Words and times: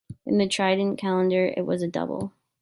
In 0.25 0.39
the 0.39 0.47
Tridentine 0.47 0.97
Calendar, 0.97 1.53
it 1.55 1.63
was 1.63 1.83
a 1.83 1.87
Double. 1.87 2.33